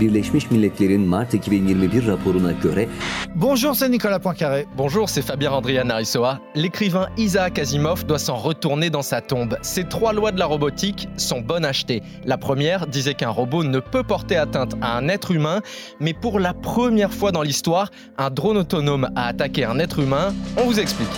[0.00, 2.88] Birleşmiş Milletler'in Mart 2021 raporuna göre
[3.34, 4.66] Bonjour, c'est Nicolas Poincaré.
[4.76, 6.40] Bonjour, c'est Fabien Andrian Narisoa.
[6.54, 9.56] L'écrivain Isaac Asimov doit s'en retourner dans sa tombe.
[9.62, 12.02] Ces trois lois de la robotique sont bonnes à acheter.
[12.24, 15.60] La première disait qu'un robot ne peut porter atteinte à un être humain,
[16.00, 20.34] mais pour la première fois dans l'histoire, un drone autonome a attaqué un être humain.
[20.56, 21.08] On vous explique.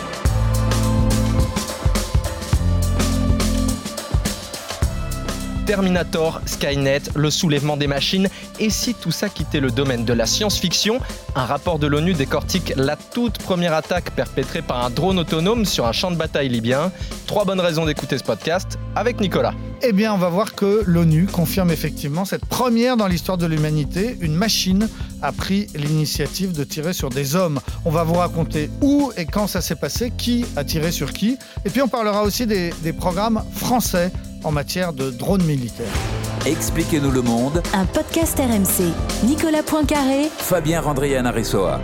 [5.65, 10.27] Terminator, Skynet, le soulèvement des machines, et si tout ça quittait le domaine de la
[10.27, 10.99] science-fiction
[11.35, 15.87] Un rapport de l'ONU décortique la toute première attaque perpétrée par un drone autonome sur
[15.87, 16.93] un champ de bataille libyen.
[17.27, 19.55] Trois bonnes raisons d'écouter ce podcast avec Nicolas.
[19.83, 24.17] Eh bien, on va voir que l'ONU confirme effectivement cette première dans l'histoire de l'humanité.
[24.21, 24.89] Une machine
[25.23, 27.61] a pris l'initiative de tirer sur des hommes.
[27.85, 31.39] On va vous raconter où et quand ça s'est passé, qui a tiré sur qui.
[31.65, 34.13] Et puis, on parlera aussi des, des programmes français
[34.45, 35.87] en matière de drones militaires.
[36.47, 37.63] Expliquez-nous le monde.
[37.73, 38.93] Un podcast RMC.
[39.27, 40.29] Nicolas Poincaré.
[40.37, 41.81] Fabien Randrian Aressoa.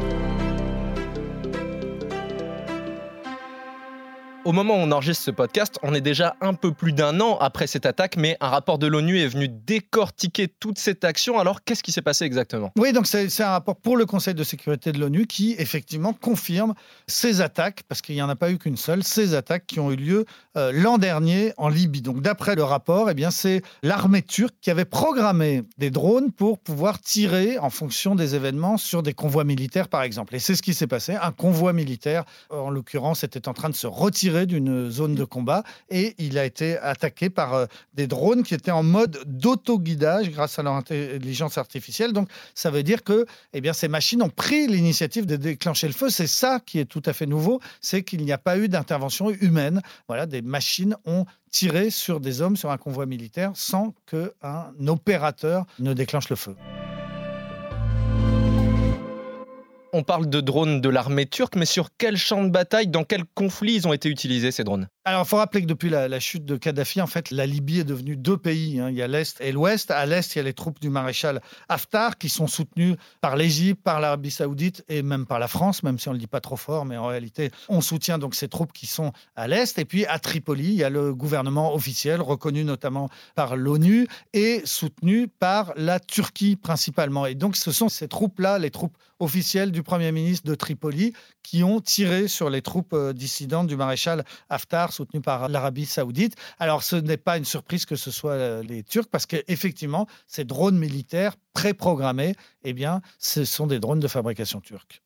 [4.48, 7.36] Au moment où on enregistre ce podcast, on est déjà un peu plus d'un an
[7.36, 11.38] après cette attaque, mais un rapport de l'ONU est venu décortiquer toute cette action.
[11.38, 12.72] Alors, qu'est-ce qui s'est passé exactement?
[12.78, 16.72] Oui, donc c'est un rapport pour le Conseil de sécurité de l'ONU qui, effectivement, confirme
[17.06, 19.92] ces attaques, parce qu'il n'y en a pas eu qu'une seule, ces attaques qui ont
[19.92, 20.24] eu lieu
[20.56, 22.00] euh, l'an dernier en Libye.
[22.00, 26.58] Donc, d'après le rapport, eh bien, c'est l'armée turque qui avait programmé des drones pour
[26.58, 30.34] pouvoir tirer en fonction des événements sur des convois militaires, par exemple.
[30.34, 31.16] Et c'est ce qui s'est passé.
[31.20, 35.62] Un convoi militaire, en l'occurrence, était en train de se retirer d'une zone de combat
[35.90, 40.58] et il a été attaqué par euh, des drones qui étaient en mode d'autoguidage grâce
[40.58, 42.12] à leur intelligence artificielle.
[42.12, 45.92] Donc ça veut dire que eh bien, ces machines ont pris l'initiative de déclencher le
[45.92, 46.10] feu.
[46.10, 49.30] C'est ça qui est tout à fait nouveau, c'est qu'il n'y a pas eu d'intervention
[49.30, 49.82] humaine.
[50.08, 55.64] Voilà, des machines ont tiré sur des hommes sur un convoi militaire sans qu'un opérateur
[55.78, 56.54] ne déclenche le feu.
[59.92, 63.24] On parle de drones de l'armée turque, mais sur quel champ de bataille, dans quel
[63.24, 64.88] conflit ils ont été utilisés ces drones?
[65.08, 67.84] Alors, il faut rappeler que depuis la, chute de Kadhafi, en fait, la Libye est
[67.84, 68.78] devenue deux pays.
[68.78, 68.90] Hein.
[68.90, 69.90] Il y a l'Est et l'Ouest.
[69.90, 73.82] À l'Est, il y a les troupes du maréchal Haftar qui sont soutenues par l'Égypte,
[73.82, 76.42] par l'Arabie Saoudite et même par la France, même si on ne le dit pas
[76.42, 79.78] trop fort, mais en réalité, on soutient donc ces troupes qui sont à l'Est.
[79.78, 84.60] Et puis, à Tripoli, il y a le gouvernement officiel, reconnu notamment par l'ONU et
[84.66, 87.24] soutenu par la Turquie principalement.
[87.24, 91.64] Et donc, ce sont ces troupes-là, les troupes officielles du Premier ministre de Tripoli, qui
[91.64, 96.34] ont tiré sur les troupes euh, dissidentes du maréchal Haftar soutenu par l'Arabie saoudite.
[96.58, 100.44] Alors ce n'est pas une surprise que ce soit euh, les Turcs parce qu'effectivement, ces
[100.44, 105.02] drones militaires préprogrammés, eh bien, ce sont des drones de fabrication turque.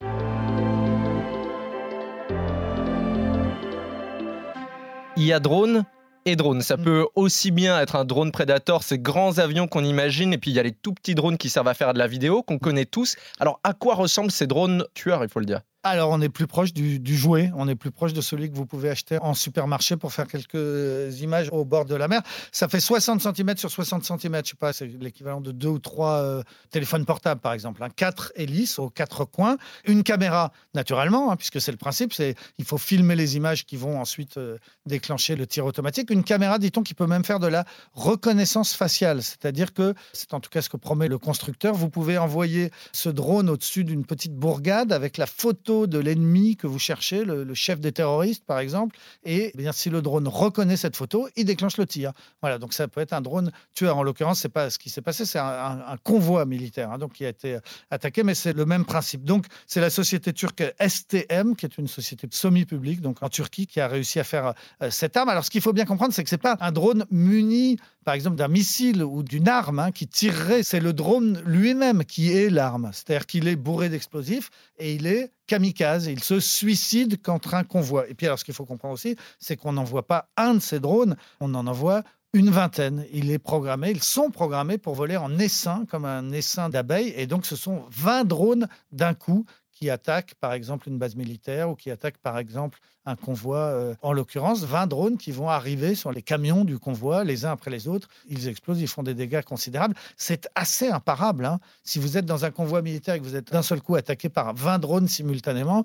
[5.16, 5.84] Il y a drone
[6.24, 6.62] et drone.
[6.62, 6.84] Ça mm.
[6.84, 10.54] peut aussi bien être un drone Predator, ces grands avions qu'on imagine, et puis il
[10.54, 12.86] y a les tout petits drones qui servent à faire de la vidéo, qu'on connaît
[12.86, 13.16] tous.
[13.40, 15.60] Alors à quoi ressemblent ces drones tueurs, il faut le dire?
[15.84, 18.66] Alors, on est plus proche du, jouet, on est plus proche de celui que vous
[18.66, 22.22] pouvez acheter en supermarché pour faire quelques images au bord de la mer.
[22.52, 25.80] Ça fait 60 cm sur 60 cm, je sais pas, c'est l'équivalent de deux ou
[25.80, 27.82] trois euh, téléphones portables, par exemple.
[27.82, 27.88] Hein.
[27.96, 32.64] Quatre hélices aux quatre coins, une caméra, naturellement, hein, puisque c'est le principe, c'est il
[32.64, 36.10] faut filmer les images qui vont ensuite euh, déclencher le tir automatique.
[36.10, 40.38] Une caméra, dit-on, qui peut même faire de la reconnaissance faciale, c'est-à-dire que, c'est en
[40.38, 44.36] tout cas ce que promet le constructeur, vous pouvez envoyer ce drone au-dessus d'une petite
[44.36, 48.96] bourgade avec la photo de l'ennemi que vous cherchez, le, chef des terroristes par exemple,
[49.24, 52.12] et eh bien si le drone reconnaît cette photo, il déclenche le tir.
[52.40, 53.96] Voilà, donc ça peut être un drone tueur.
[53.96, 57.24] En l'occurrence, c'est pas ce qui s'est passé, c'est un, convoi militaire hein, donc qui
[57.24, 57.58] a été
[57.90, 59.24] attaqué, mais c'est le même principe.
[59.24, 63.80] Donc c'est la société turque STM, qui est une société semi-publique, donc en Turquie, qui
[63.80, 65.28] a réussi à faire euh, cette arme.
[65.28, 68.36] Alors ce qu'il faut bien comprendre, c'est que c'est pas un drone muni par exemple,
[68.36, 72.90] d'un missile ou d'une arme hein, qui tirerait, c'est le drone lui-même qui est l'arme.
[72.92, 76.06] C'est-à-dire qu'il est bourré d'explosifs et il est kamikaze.
[76.06, 78.08] Il se suicide contre un convoi.
[78.08, 80.80] Et puis, alors, ce qu'il faut comprendre aussi, c'est qu'on n'envoie pas un de ces
[80.80, 82.02] drones, on en envoie
[82.34, 83.04] une vingtaine.
[83.12, 87.12] Il est programmé, ils sont programmés pour voler en essaim, comme un essaim d'abeilles.
[87.16, 91.70] Et donc, ce sont 20 drones d'un coup qui attaquent par exemple une base militaire
[91.70, 95.94] ou qui attaquent par exemple un convoi, euh, en l'occurrence 20 drones qui vont arriver
[95.94, 98.08] sur les camions du convoi les uns après les autres.
[98.28, 99.94] Ils explosent, ils font des dégâts considérables.
[100.16, 101.44] C'est assez imparable.
[101.44, 101.58] Hein.
[101.82, 104.28] Si vous êtes dans un convoi militaire et que vous êtes d'un seul coup attaqué
[104.28, 105.84] par 20 drones simultanément,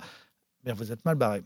[0.63, 1.44] bien vous êtes mal barré.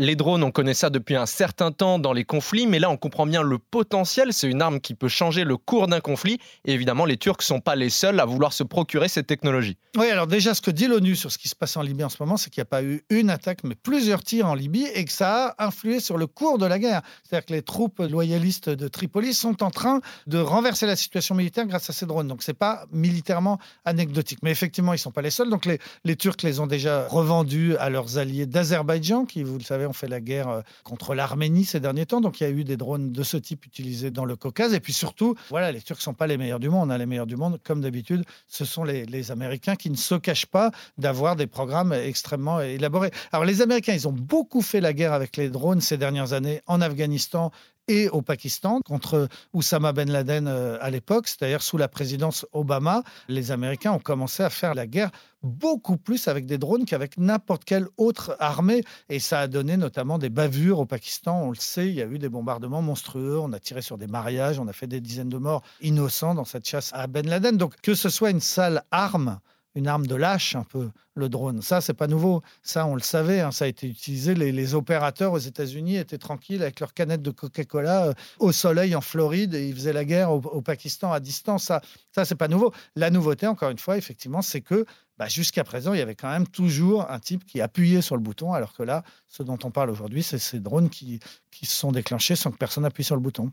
[0.00, 2.96] Les drones, on connaît ça depuis un certain temps dans les conflits, mais là on
[2.96, 4.32] comprend bien le potentiel.
[4.32, 6.40] C'est une arme qui peut changer le cours d'un conflit.
[6.64, 9.76] Et évidemment, les Turcs ne sont pas les seuls à vouloir se procurer cette technologie.
[9.96, 12.08] Oui, alors déjà, ce que dit l'ONU sur ce qui se passe en Libye en
[12.08, 14.84] ce moment, c'est qu'il n'y a pas eu une attaque, mais plusieurs tirs en Libye
[14.96, 17.02] et que ça a influé sur le cours de la guerre.
[17.22, 21.66] C'est-à-dire que les troupes loyalistes de Tripoli sont en train de renverser la situation militaire
[21.66, 22.26] grâce à ces drones.
[22.26, 24.40] Donc, ce n'est pas militairement anecdotique.
[24.42, 25.50] Mais effectivement, ils ne sont pas les seuls.
[25.50, 29.62] Donc, les, les Turcs les ont déjà revendus à leurs alliés d'Azerbaïdjan, qui, vous le
[29.62, 32.20] savez, ont fait la guerre euh, contre l'Arménie ces derniers temps.
[32.20, 34.74] Donc il y a eu des drones de ce type utilisés dans le Caucase.
[34.74, 36.90] Et puis surtout, voilà, les Turcs ne sont pas les meilleurs du monde.
[36.90, 36.98] Hein.
[36.98, 40.46] Les meilleurs du monde, comme d'habitude, ce sont les, les, Américains qui ne se cachent
[40.46, 43.10] pas d'avoir des programmes extrêmement élaborés.
[43.32, 46.60] Alors les Américains, ils ont beaucoup fait la guerre avec les drones ces dernières années
[46.66, 47.50] en Afghanistan
[47.88, 53.02] et au Pakistan contre Oussama Ben Laden euh, à l'époque, c'est-à-dire sous la présidence Obama,
[53.28, 55.10] les Américains ont commencé à faire la guerre
[55.42, 58.82] beaucoup plus avec des drones qu'avec n'importe quelle autre armée.
[59.10, 61.42] Et ça a donné notamment des bavures au Pakistan.
[61.42, 63.38] On le sait, il y a eu des bombardements monstrueux.
[63.38, 64.58] On a tiré sur des mariages.
[64.58, 67.58] On a fait des dizaines de morts innocents dans cette chasse à Ben Laden.
[67.58, 69.38] Donc que ce soit une sale arme,
[69.74, 71.62] une arme de lâche un peu, le drone.
[71.62, 72.42] Ça, c'est pas nouveau.
[72.62, 73.40] Ça, on le savait.
[73.40, 73.50] Hein.
[73.50, 74.34] Ça a été utilisé.
[74.34, 79.00] Les, opérateurs aux États-Unis étaient tranquilles avec leurs canettes de Coca-Cola euh, au soleil en
[79.00, 81.64] Floride et ils faisaient la guerre au, Pakistan à distance.
[81.64, 81.80] Ça,
[82.12, 82.72] ça c'est pas nouveau.
[82.96, 84.86] La nouveauté, encore une fois, effectivement, c'est que
[85.18, 88.22] bah, jusqu'à présent, il y avait quand même toujours un type qui appuyait sur le
[88.22, 91.74] bouton, alors que là, ce dont on parle aujourd'hui, c'est ces drones qui, qui se
[91.74, 93.50] sont déclenchés sans que personne appuie sur le bouton.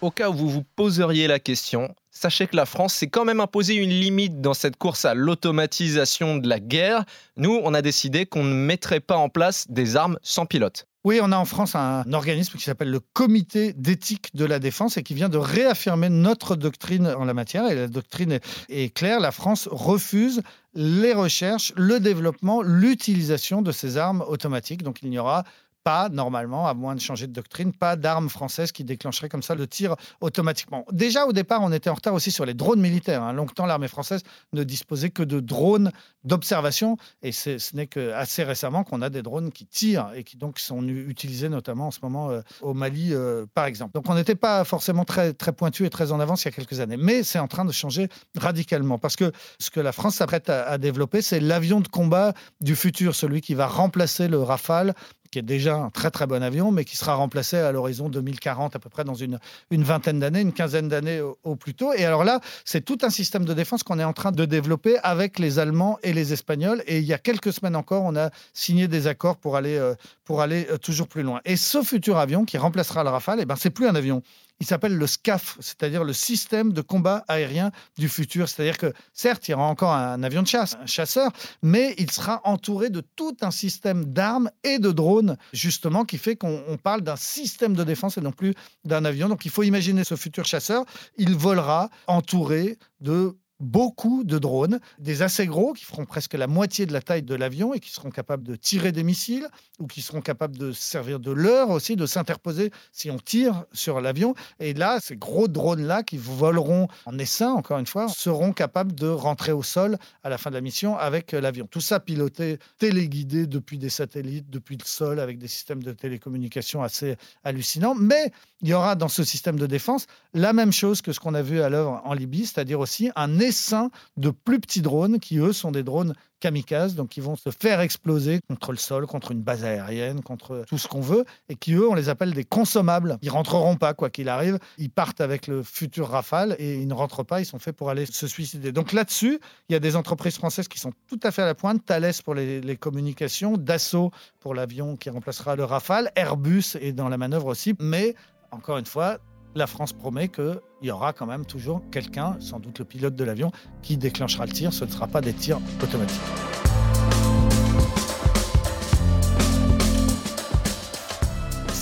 [0.00, 3.40] Au cas où vous vous poseriez la question, sachez que la France s'est quand même
[3.40, 7.04] imposé une limite dans cette course à l'automatisation de la guerre.
[7.36, 10.86] Nous, on a décidé qu'on ne mettrait pas en place des armes sans pilote.
[11.02, 14.98] Oui, on a en France un organisme qui s'appelle le Comité d'éthique de la défense
[14.98, 17.68] et qui vient de réaffirmer notre doctrine en la matière.
[17.68, 18.38] Et la doctrine
[18.68, 20.42] est claire, la France refuse
[20.74, 24.84] les recherches, le développement, l'utilisation de ces armes automatiques.
[24.84, 25.42] Donc il n'y aura
[25.84, 29.54] pas, normalement, à moins de changer de doctrine, pas d'armes françaises qui déclencheraient comme ça
[29.54, 30.84] le tir automatiquement.
[30.92, 33.22] Déjà, au départ, on était en retard aussi sur les drones militaires.
[33.22, 33.32] Hein.
[33.32, 35.90] Longtemps, l'armée française ne disposait que de drones
[36.24, 36.96] d'observation.
[37.22, 40.58] Et ce n'est que assez récemment qu'on a des drones qui tirent et qui donc
[40.58, 43.92] sont utilisés notamment en ce moment euh, au Mali, euh, par exemple.
[43.94, 46.52] Donc, on n'était pas forcément très, très pointu et très en avance il y a
[46.52, 46.96] quelques années.
[46.96, 48.98] Mais c'est en train de changer radicalement.
[48.98, 52.76] Parce que ce que la France s'apprête à, à développer, c'est l'avion de combat du
[52.76, 54.94] futur, celui qui va remplacer le Rafale
[55.32, 58.76] qui est déjà un très très bon avion, mais qui sera remplacé à l'horizon 2040
[58.76, 59.38] à peu près dans une,
[59.70, 61.92] une vingtaine d'années, une quinzaine d'années au, plus tôt.
[61.94, 64.98] Et alors là, c'est tout un système de défense qu'on est en train de développer
[65.02, 66.82] avec les Allemands et les Espagnols.
[66.86, 69.94] Et il y a quelques semaines encore, on a signé des accords pour aller, euh,
[70.24, 71.40] pour aller euh, toujours plus loin.
[71.46, 74.22] Et ce futur avion qui remplacera le Rafale, eh ben, c'est plus un avion
[74.60, 78.48] il s'appelle le SCAF, c'est-à-dire le système de combat aérien du futur.
[78.48, 81.32] C'est-à-dire que, certes, il y aura encore un avion de chasse, un chasseur,
[81.62, 86.36] mais il sera entouré de tout un système d'armes et de drones, justement, qui fait
[86.36, 88.54] qu'on parle d'un système de défense et non plus
[88.84, 89.28] d'un avion.
[89.28, 90.84] Donc, il faut imaginer ce futur chasseur,
[91.16, 96.84] il volera entouré de beaucoup de drones, des assez gros qui feront presque la moitié
[96.84, 99.48] de la taille de l'avion et qui seront capables de tirer des missiles
[99.78, 104.00] ou qui seront capables de servir de leurre aussi, de s'interposer si on tire sur
[104.00, 104.34] l'avion.
[104.60, 109.08] Et là, ces gros drones-là qui voleront en essaim, encore une fois, seront capables de
[109.08, 111.66] rentrer au sol à la fin de la mission avec l'avion.
[111.70, 116.82] Tout ça piloté, téléguidé depuis des satellites, depuis le sol, avec des systèmes de télécommunication
[116.82, 117.94] assez hallucinants.
[117.94, 121.34] Mais il y aura dans ce système de défense la même chose que ce qu'on
[121.34, 125.38] a vu à l'œuvre en Libye, c'est-à-dire aussi un sein de plus petits drones qui,
[125.38, 129.30] eux, sont des drones kamikazes, donc qui vont se faire exploser contre le sol, contre
[129.30, 132.44] une base aérienne, contre tout ce qu'on veut, et qui, eux, on les appelle des
[132.44, 133.18] consommables.
[133.22, 134.58] Ils rentreront pas, quoi qu'il arrive.
[134.76, 137.90] Ils partent avec le futur Rafale et ils ne rentrent pas, ils sont faits pour
[137.90, 138.72] aller se suicider.
[138.72, 139.38] Donc là-dessus,
[139.68, 141.84] il y a des entreprises françaises qui sont tout à fait à la pointe.
[141.84, 144.10] Thales pour les, les communications, Dassault
[144.40, 148.14] pour l'avion qui remplacera le Rafale, Airbus est dans la manœuvre aussi, mais
[148.50, 149.18] encore une fois,
[149.54, 153.24] la France promet qu'il y aura quand même toujours quelqu'un, sans doute le pilote de
[153.24, 154.72] l'avion, qui déclenchera le tir.
[154.72, 156.20] Ce ne sera pas des tirs automatiques.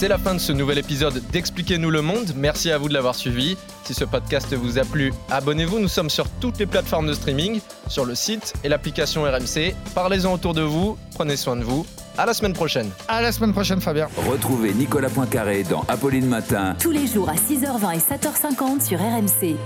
[0.00, 2.32] C'est la fin de ce nouvel épisode d'Expliquez-nous le monde.
[2.34, 3.58] Merci à vous de l'avoir suivi.
[3.84, 5.78] Si ce podcast vous a plu, abonnez-vous.
[5.78, 9.74] Nous sommes sur toutes les plateformes de streaming, sur le site et l'application RMC.
[9.94, 10.96] Parlez-en autour de vous.
[11.14, 11.84] Prenez soin de vous.
[12.18, 12.90] À la semaine prochaine.
[13.08, 14.08] À la semaine prochaine, Fabien.
[14.28, 16.76] Retrouvez Nicolas Poincaré dans Apolline Matin.
[16.78, 19.56] Tous les jours à 6h20 et 7h50 sur RMC.